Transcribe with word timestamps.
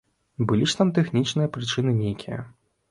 Былі 0.51 0.65
ж 0.71 0.79
там 0.79 0.93
тэхнічныя 0.99 1.53
прычыны 1.59 1.91
нейкія. 2.03 2.45